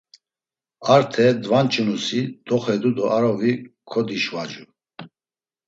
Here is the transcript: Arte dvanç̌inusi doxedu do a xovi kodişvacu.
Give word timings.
Arte 0.95 1.25
dvanç̌inusi 1.43 2.21
doxedu 2.47 2.91
do 2.97 3.05
a 3.15 3.19
xovi 3.25 3.51
kodişvacu. 3.89 4.63